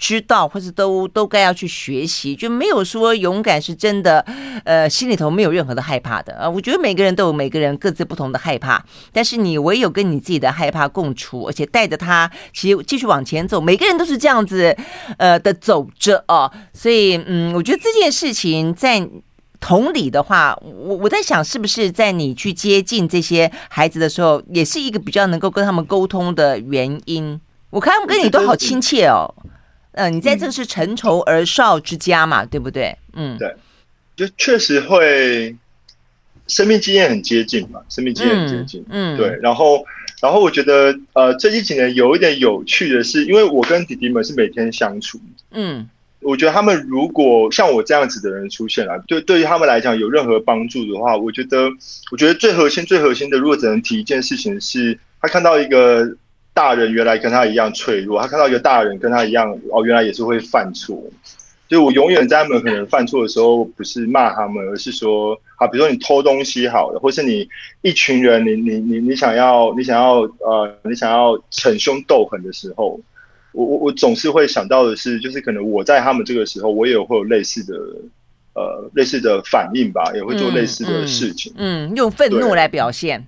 [0.00, 4.24] 知道，或者都都该要去学习，就没有说勇敢是真的，
[4.64, 6.50] 呃，心里头没有任何的害怕的啊。
[6.50, 13.60] 我觉得每个人都有每个人各自不同的害怕，但是你唯有跟你自己的害怕共处，而且带着他，其实继续往前走。
[13.60, 14.76] 每个人都是这样子，
[15.18, 16.50] 呃的走着啊。
[16.72, 19.08] 所以嗯，我觉得这件事情在。
[19.62, 27.40] 同理的话，我我在想，是不是在你去接近这些孩子的时候，也是一个比较能够跟他们沟通的原因？
[27.70, 29.32] 我看他们跟你都好亲切哦。
[29.92, 32.98] 嗯、呃，你在这个是成仇而少之家嘛，嗯、对不对？
[33.12, 33.54] 嗯，对，
[34.16, 35.54] 就确实会
[36.48, 38.84] 生命经验很接近嘛，生命经验很接近。
[38.90, 39.38] 嗯，嗯对。
[39.40, 39.84] 然后，
[40.20, 45.20] 然后我觉得，呃，这几年有一点有趣的是，因为我跟弟弟们是每天相处。
[45.52, 45.88] 嗯。
[46.22, 51.68] 我觉得他们如果像我这样子的人出现了，对对于他们来讲有任何帮助的话，我觉得，
[52.10, 56.16] 我觉得最核心、最核心的，如果只能提一件事情是，他看到一个
[56.54, 61.02] 大人原来跟他一样脆弱，他看到一个大人跟他一样，哦，原来也是会犯错。
[61.68, 67.48] 所以我永远在他们可能犯错的时候，不是骂他们，而是说，啊，比如说你偷东西好了，或是你
[67.80, 73.00] 一群人，你你你你想要，你想要，呃，你想要逞凶斗狠的时候。
[73.52, 77.74] 我我我总是会想到的是，就是可能我在他们这个时候，我也会有类似的
[78.54, 81.52] 呃类似的反应吧，也会做类似的事情。
[81.56, 83.26] 嗯，嗯，用愤怒来表现。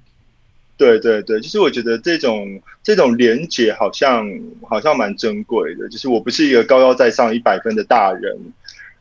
[0.76, 4.28] 对对对，就是我觉得这种这种连结好像
[4.62, 5.88] 好像蛮珍贵的。
[5.88, 8.36] 就是我不是一个高高在上一百分的大人，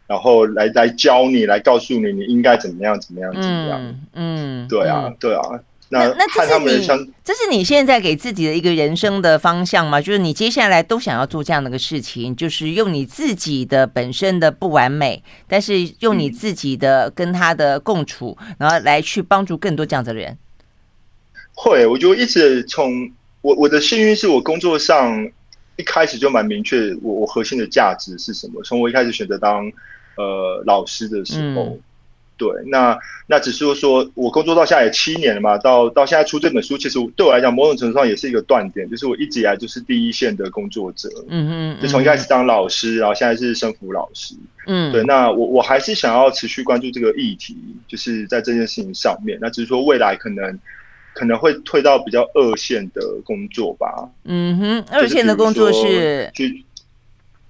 [0.06, 3.82] 然后来来教你，来告诉你你应该怎么样怎么样怎么样。
[3.82, 5.42] 嗯，嗯对啊，嗯、对啊。
[6.00, 6.88] 那那这是你
[7.24, 10.02] 这是你现在给自己的一个人生的方向吗？
[10.02, 20.38] 就是你接下来都想要做这样的一个事情，就是用你自己的本身的不完美，但是用你自己的跟他的共处，然后来去帮助更多这样子的人。
[21.54, 25.30] 会，我就一直从我我的幸运是我工作上
[25.76, 28.62] 一开始就蛮明确，我我核心的价值是什么？
[28.64, 29.72] 从我一开始选择当
[30.18, 31.64] 呃老师的时候。
[31.64, 31.80] 嗯
[32.44, 44.36] 对，那那只是说，我工作到现在也七年了嘛，到到现在出这本书，其实对我来讲，某种程度上也是一个断点，就是我一直以来就是第一线的工作者，嗯嗯，就从一开始当老师，然后现在是生辅老师，
[44.68, 47.56] 嗯，对，那我我还是想要持续关注这个议题，
[47.88, 50.60] 就是在这件事情上面，那只是说未来可能
[51.14, 56.66] 可能会退到比较二线的工作吧，嗯哼，二线的工作是去，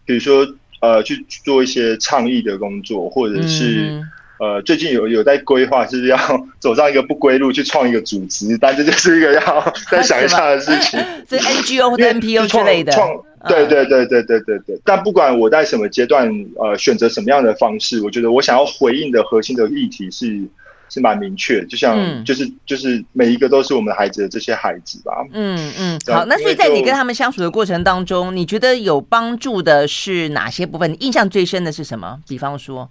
[0.06, 0.48] 比如说
[0.82, 3.90] 呃去做一些倡议的工作，或者是。
[3.90, 4.10] 嗯
[4.44, 6.18] 呃，最近有有在规划，是要
[6.60, 11.00] 走上一个不归路，去创一个组织，但这就是一个要再想一下的事情。
[11.30, 12.92] 是 NGO 或者 NPO 之类的。
[12.92, 13.10] 创，
[13.48, 14.78] 对对对对对对对。
[14.84, 16.28] 但不管我在什么阶段，
[16.58, 20.38] 呃，选择什么样的方式，我觉得我想要回应的核心的议题是
[20.90, 25.26] 是蛮明确，就像、嗯、就是就是每一个都是我们的孩子的这些孩子吧。
[25.32, 26.02] 嗯嗯。
[26.08, 30.92] 好，那所以在你跟他们相处的过程当中，你觉得有帮助的是哪些部分？
[30.92, 32.20] 你印象最深的是什么？
[32.28, 32.90] 比方说。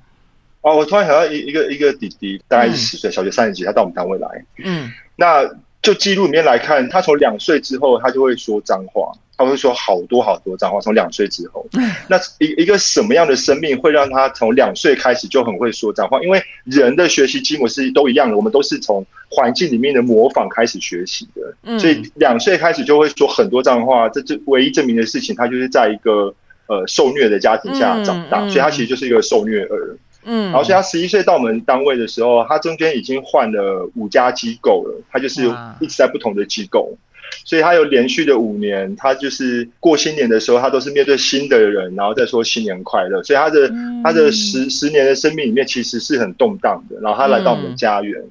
[0.62, 4.28] 哦，我突然想到一一个一个弟弟，大概是十岁，小学三年级，他到我们单位来。
[4.64, 5.44] 嗯，那
[5.82, 9.12] 就记录里面来看，他从两岁之后，他就会说脏话。
[9.34, 10.78] 他会说好多好多脏话。
[10.78, 11.66] 从两岁之后，
[12.06, 16.20] 那一一个什么样的生命会让他从两岁开始就很会说脏话？
[16.22, 21.78] 因为人的学习基模式都一样的，我们都是从环境里面的模仿开始学习的。
[21.78, 26.32] 所以两岁开始就会说很多脏话，这这唯一证明的事情，他就是在一个
[26.68, 29.96] 呃受虐的家庭下长大，所以他其实就是一个受虐儿。
[30.24, 35.42] 嗯，然后所以他十一岁到我们单位的时候，他中间已经换了五家机构了，他就是
[35.80, 36.96] 一直在不同的机构。
[37.44, 43.22] 所以他有连续的五年，他就是过新年的时候，他都是面对新的人，然后再说新年快乐。
[43.22, 47.00] 所以他的、嗯、他的十十年的生命里面，其实是很动荡的。
[47.00, 48.30] 然后他来到我们家园，嗯、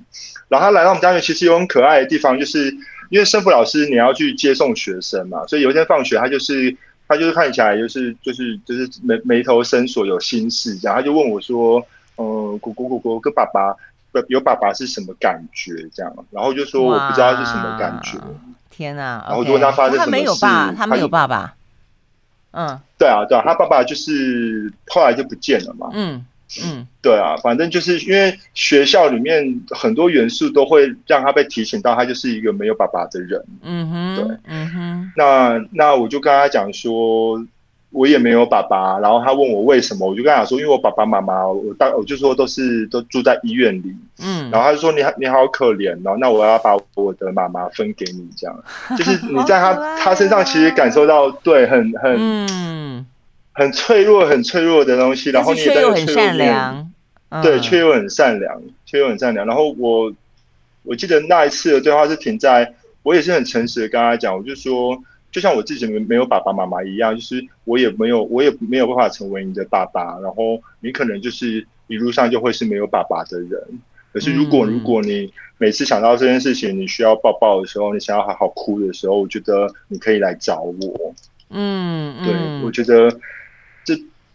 [0.50, 2.72] 然后他来到我们家园，其实有很可爱的地方，就是
[3.10, 6.74] 因为生父老师你要去接送学生嘛，所以有一天放学，他就是
[7.12, 13.76] 他就是看起来就是就是就是眉眉头深锁，有心事然后，他就问我说：“嗯、呃，姑姑姑姑跟爸爸
[14.30, 18.18] 有爸爸是什么感觉？”这样，然后就说我不知道是什么感觉。
[18.70, 19.26] 天啊！
[19.28, 21.54] 然后就问他发生什么事，他没有爸，他没有爸爸。
[22.52, 25.90] 嗯，对啊，对啊，他爸爸就是后来就不见了嘛。
[25.94, 26.26] 嗯
[26.64, 33.44] 嗯，对啊，反正就是因为学校里面很多元素都会让他被提醒到，他就是一个没有爸爸的人。
[33.62, 35.12] 嗯哼，对，嗯哼。
[35.16, 37.46] 那那我就跟他讲说。
[37.94, 48.58] 我也没有爸爸，然后他问我为什么，我就跟他讲说，因为我爸爸妈妈，我当我就说都是都住在医院里，嗯，然后他就说你你好可怜哦，那我要把我的妈妈分给你，这样，
[48.98, 52.81] 就是你在他他身上其实感受到对，很很嗯，
[53.52, 56.92] 很脆弱很脆弱的东西，然后你也在很善良，
[57.42, 60.14] 对，却又很善良，却又很善良，然后我
[60.84, 65.02] 我记得那一次的对话是停在，我也是很诚实的跟他讲，我就说。
[65.32, 70.20] 就像我自己没没有爸爸妈妈一样，就是我也没有，我也没有办法成为你的爸爸。
[70.20, 73.50] 然后你可能就是一路上就会是没有爸爸的人。
[74.12, 81.16] 可是如果如果你每次想到这件事情，你需要抱抱的时候，你想要好好哭的时候，我觉得你可以来找我。
[81.50, 82.34] 嗯，对，
[82.66, 83.18] 我觉得这。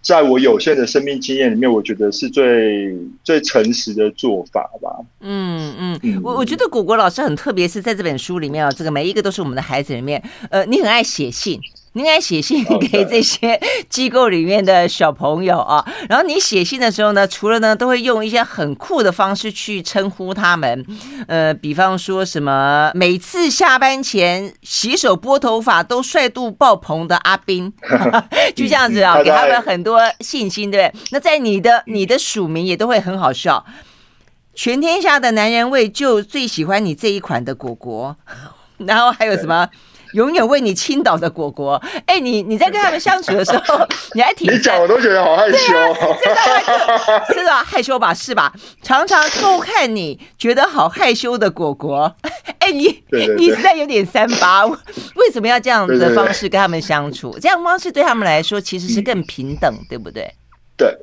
[0.06, 5.04] 在我有限的生命经验里面，我觉得是最最诚实的做法吧。
[5.20, 11.60] 嗯嗯，嗯我我觉得果果老师很特别，是在这本书里面啊，这个每一个都是我们的孩子里面，呃，你很爱写信。
[11.96, 20.84] 你应该写信给这些机构里面的小朋友啊，然后你写信的时候呢，除了呢，都会用一些很酷的方式去称呼他们，
[21.26, 27.72] 呃，比方说什么每次下班前洗手拨头发都帅度爆棚的阿斌，
[28.54, 31.02] 就这样子啊，给他们很多信心，对不对？
[31.12, 33.64] 那在你的你的署名也都会很好笑，
[34.54, 38.14] 全天下的男人味就最喜欢你这一款的果果，
[38.76, 39.66] 然后还有什么？
[40.12, 44.52] 永远为你倾倒的果果，哎、欸，你你在跟他们相处的时候， 你还挺……
[44.52, 45.58] 你讲我都觉得好害羞，
[47.34, 47.62] 是吧？
[47.64, 48.52] 害羞吧，是吧？
[48.82, 52.14] 常常偷看你，觉得好害羞的果果，
[52.58, 53.02] 哎、欸，你
[53.36, 54.64] 你实在有点三八，
[55.16, 57.36] 为什么要这样的方式跟他们相处？
[57.40, 60.32] 这样方式对他们来说其实是更平等，嗯、对不对？
[60.76, 60.96] 对，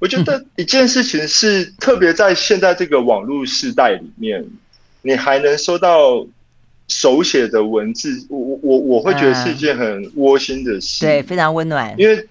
[0.00, 4.44] 我觉得一件事情是特别在现在这个网络时代里面，
[5.02, 6.26] 你还能收到。
[6.88, 11.94] 手写的文字，我我我我会觉得是一件很窝心的事，对，非常温暖。
[11.98, 12.26] 因为，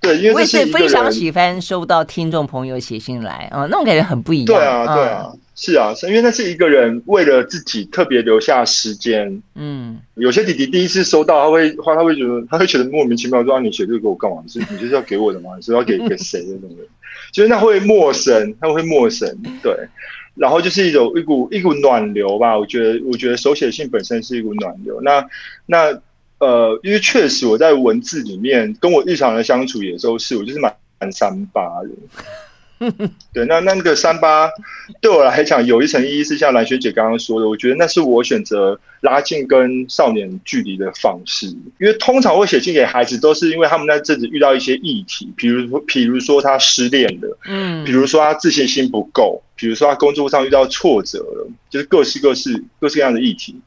[0.00, 4.46] 对，因为我也是非常喜欢收到听众朋友写信来，啊，那种感觉很不一样。
[4.46, 9.42] 对啊，对啊，是啊，是因为那是一个人为了自己特别留下时间。
[9.54, 14.42] 嗯，有些弟弟第一次收到，他会话，他会觉得他会觉得莫名其妙，说你写这个给我干嘛？
[14.48, 15.50] 是你就是要给我的吗？
[15.56, 16.86] 你是要给给谁的那种人？
[17.32, 19.28] 就是那会陌生，他会陌生，
[19.62, 19.72] 对。
[20.34, 25.00] 然后就是一种一股一股暖流吧，我觉得，我觉得手写信本身是一股暖流。
[25.02, 25.26] 那
[25.66, 26.00] 那
[26.38, 31.90] 呃，因为确实我在文字里面跟我日常的相处也都是，我就是蛮蛮三八的。
[33.34, 34.50] 对，那那个三八
[35.02, 41.46] 对我来讲有一层意义，是像蓝萱姐刚刚说的，我觉得那是我选择拉近跟少年距离的方式。
[41.78, 53.60] 因为通常会写信给孩子，都是因为他们在这子遇到一些议题，比如说，比如说他失恋了，嗯，比如说他自信心不够，比如说他工作上遇到挫折了，就是各式各式各式各样的议题。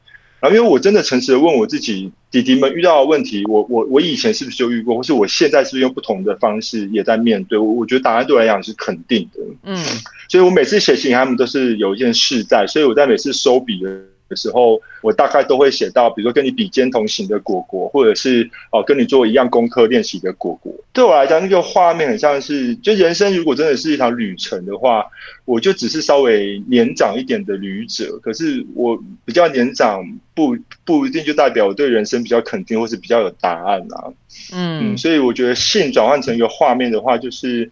[0.44, 7.56] 然后，因为我真的诚实的问我自己，弟弟们遇到的问题，我我我以前是不是就遇过，或是我现在是不是用不同的方式也在面对？
[7.56, 9.40] 我我觉得答案对我来讲是肯定的。
[9.62, 9.82] 嗯，
[10.28, 14.02] 所以我每次写信给他们都是有一件事在，所以我在每次收笔的
[14.34, 20.74] 的时候，我大概都会写到，比如说跟你比肩同行的果果，或者是哦跟你做一样功课练习的果果。
[20.92, 25.06] 对我来讲，那个画面很像是，就人生如果真的是一场旅程的话，
[25.44, 28.18] 我就只是稍微年长一点的旅者。
[28.22, 34.12] 可是我比较年长，不不一定就代表我对人生比较肯定，或是比较有答案啊。
[34.52, 37.70] 嗯，嗯，所以我觉得性转换成一个画面的话，就是。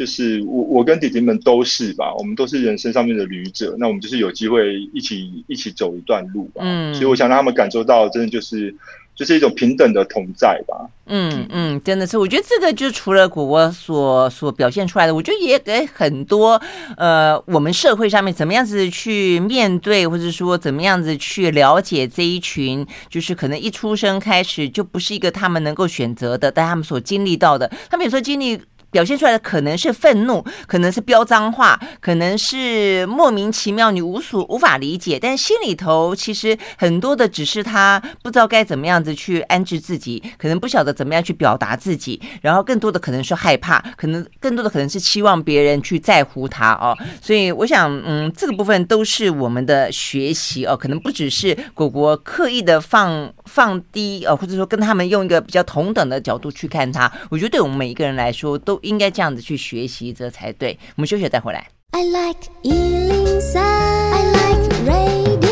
[0.00, 6.62] 就是我，我跟弟弟们都是吧，我们都是人生上面的旅者，那我们就是有机会一起一起走一段路吧。
[6.64, 8.74] 嗯，所以我想让他们感受到，真的就是
[9.14, 10.88] 就是一种平等的同在吧。
[11.04, 16.58] 嗯嗯，真的是，我觉得这个就除了果果所所表现出来的，我觉得也给很多
[16.96, 28.58] 呃，我们社会上面怎么样子去面对，或者说怎么样子去了解这一群，就是可能一出生开始就不是一个他们能够选择的，但他们所经历到的，他们有时候经历。
[28.90, 35.18] 表现出来的可能是愤怒，可能是飙脏话，可能是莫名其妙，你无所无法理解。
[35.20, 46.96] 但心里头其实很多的只是他不知道该怎么样子去安置自己，可能不晓得怎么样去表达自己，然后更多的可能是害怕，可能更多的可能是期望别人去在乎他哦。
[47.22, 57.10] 所以我想，嗯，这个部分都是我们的学习哦，可能不只是果果刻意的放放低哦，或者说跟他们用一个比较同等的角度去看他。
[57.28, 58.79] 我觉得对我们每一个人来说都。
[58.82, 60.78] 应该这样子去学习，这才对。
[60.96, 61.68] 我们休息再回来。
[61.92, 65.50] I like 103, I like radio。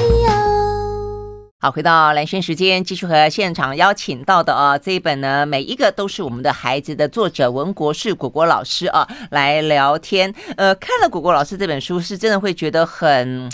[1.61, 10.33] 好，回到蓝轩时间，继续和现场邀请到的啊，这一本呢，每一个都是我们的孩子的作者文国士果果老师啊，来聊天。
[10.57, 13.51] 呃，看了果果老师这本书，是真的会觉得很。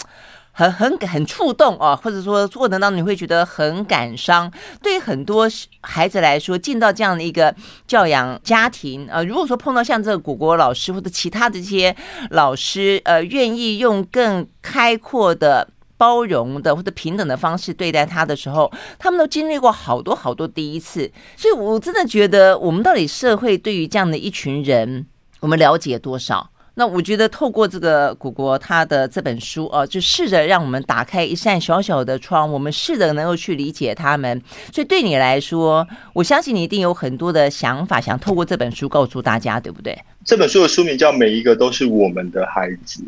[0.56, 4.50] 很很很触动啊，或者说过程当中你会觉得很感伤。
[4.80, 5.48] 对于很多
[5.80, 7.52] 孩子来说，进到这样的一个
[7.88, 11.94] 教养家庭，呃，如果说碰到像这个果果老师或者其他的这些
[12.30, 21.10] 老师，呃，愿意用更开阔的、包容的或者平等的方式对待他的时候，他们都经历过好多好多第一次。
[21.36, 25.04] 所以我真的觉得，我们到底社会对于这样的一群人，
[25.40, 26.50] 我们了解多少？
[26.76, 34.42] 那我觉得透过这个果果他的这本书啊，就试着让我们打开一扇小小的窗，我们试着能够去理解他们。
[34.72, 39.96] 所以对你来说，我相信你一定有很多的想法，想透过这本书告诉大家，对不对？
[40.24, 43.00] 这本书的书名叫《每一个都是我们的孩子》，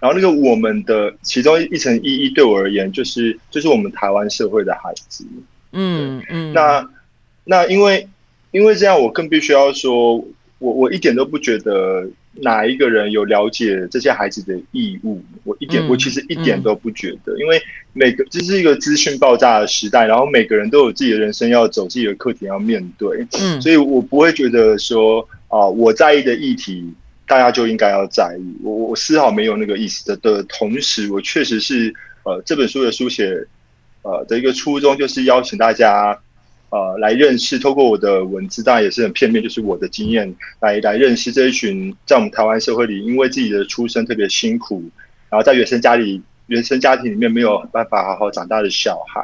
[0.00, 5.26] 然后那个我们的其中一层意义，对我而言就是就是我们台湾社会的孩子。
[5.72, 6.52] 嗯嗯。
[6.52, 6.86] 那
[7.44, 8.06] 那因为
[8.50, 10.16] 因为这样，我更必须要说，
[10.58, 12.06] 我我一点都不觉得。
[12.36, 15.22] 哪一个人有了解这些孩子的义务？
[15.44, 17.60] 我一点，我其实一点都不觉得，因为
[17.92, 26.92] 每个这是一个资讯爆炸的时代，然后每个人都有自己的人生要走，自己的课题要面对，嗯，所以我不会觉得说啊，我在意的议题，
[27.26, 30.16] 大家就应该要在意，我我丝毫没有那个意思的。
[30.16, 33.46] 的同时，我确实是呃，这本书的书写
[34.02, 36.18] 呃的一个初衷，就是邀请大家。
[36.74, 44.82] 呃，来认识，透过我的文字，当然也是很片面，就是我的经验来来认识这一群在我们台湾社会里，因为自己的出生特别辛苦，
[45.30, 49.22] 然后在原生家里、原生家庭里面没有办法好好长大的小孩，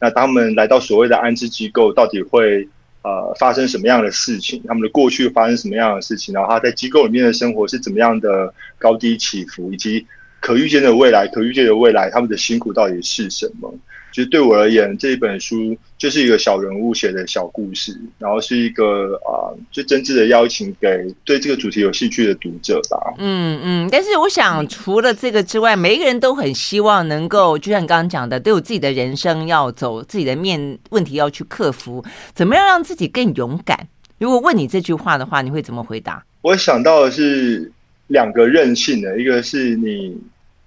[0.00, 2.68] 那他们来到所谓的安置机构，到底会
[3.02, 4.62] 呃发生什么样的事情？
[4.68, 6.32] 他们的过去发生什么样的事情？
[6.32, 10.06] 然后他在机构里面的生活是怎么样的高低起伏，以及
[10.38, 13.74] 可预见的未来、可预见的未来，他们的辛苦到底是什么？
[14.16, 22.96] 其实对我而言，这一本书就是一个小人物写的小故事，然后是一个啊，最真挚的邀请给对这个主题有兴趣的读者吧。
[23.18, 32.02] 嗯嗯，但是我想，除了这个之外，每一个人都很希望能够，就像你刚刚讲的，都有自己的人生要走，自己的面问题要去克服，
[32.34, 33.86] 怎么样让自己更勇敢？
[34.16, 36.24] 如果问你这句话的话，你会怎么回答？
[36.40, 37.70] 我想到的是
[38.06, 40.16] 两个韧性的，一个是你。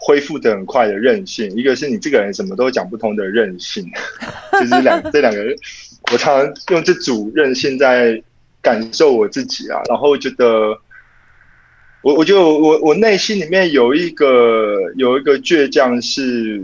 [0.02, 3.86] 恢复的很快的韧性，一个是你这个人什么都讲不通的韧性，
[4.58, 5.54] 就是两这两个人，
[6.14, 8.24] 我常常用这组韧性在
[8.62, 10.80] 感受我自己啊，然后觉得
[12.02, 16.62] 我我就我我内心里面有一个有一个倔强，是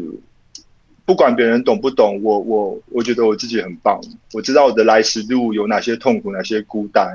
[1.06, 4.00] 不管别人懂不懂，我我我觉得我自己很棒，
[4.32, 7.06] 我知道我的来时路有哪些痛苦，哪些孤单，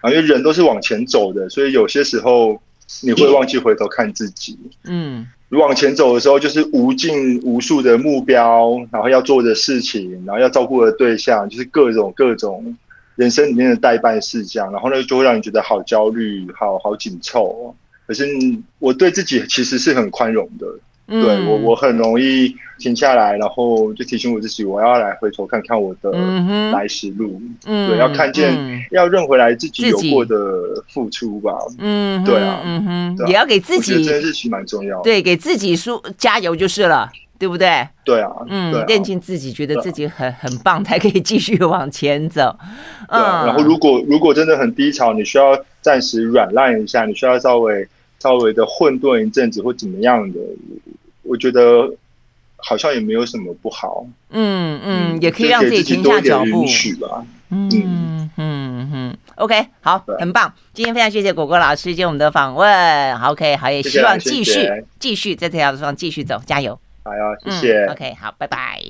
[0.00, 2.62] 啊，因为人都是往前走的，所以有些时候
[3.02, 5.26] 你会忘记回头看自己，嗯。
[5.48, 12.76] 你往前走的时候，就是无尽无数的目标，然后要做的事情，然后要照顾的对象，就是各种各种
[13.14, 17.74] 人生里面的待办事项，然后呢，就会让你觉得好焦虑，好好紧凑。
[18.06, 18.26] 可是
[18.78, 20.66] 我对自己其实是很宽容的。
[21.06, 26.10] 对我，我很容易停下来，然后就提醒我自己，我要来回头看看我的
[26.72, 27.40] 来时路。
[27.64, 28.52] 嗯，对，要看见，
[28.90, 30.36] 要认回来自己有过的
[30.92, 31.52] 付出吧。
[31.78, 32.84] 嗯，对啊，嗯
[33.16, 35.00] 哼，也要给自己，这件事情蛮重要。
[35.02, 37.86] 对，给自己说加油就是了，对不对？
[38.04, 42.56] 对啊，嗯，练进自己，觉得自己很很棒，才可以继续往前走。
[43.08, 47.86] 嗯，然后如果如果真的很低潮，你需要暂时软烂一下，你需要稍微
[48.20, 50.38] 稍微的混沌一阵子或怎么样的。
[51.22, 51.90] 我觉得
[52.56, 56.64] 好像也没有什么不好，嗯嗯，也可以让自己停下脚步。
[57.00, 58.30] 吧，嗯嗯。
[58.38, 64.68] 嗯嗯，OK，好，很棒，今天非常谢谢果果老师接我们的访问，好，OK，好，也希望继续
[65.00, 68.86] 继续在这条路上继续走，加油，好呀，谢谢，OK，好，拜拜。